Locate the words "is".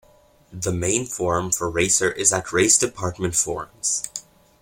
2.11-2.33